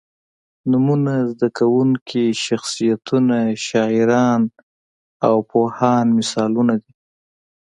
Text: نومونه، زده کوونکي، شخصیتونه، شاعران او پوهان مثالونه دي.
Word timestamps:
نومونه، 0.69 1.13
زده 1.31 1.47
کوونکي، 1.57 2.25
شخصیتونه، 2.45 3.39
شاعران 3.67 4.41
او 5.27 5.35
پوهان 5.49 6.05
مثالونه 6.17 6.75
دي. 6.83 6.93